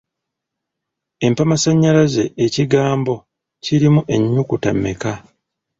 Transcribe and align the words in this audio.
Empamasannyalaze 1.25 2.23
ekigambo 2.45 3.13
kirimu 3.63 4.01
ennyukuta 4.15 4.69
mmeka? 4.75 5.13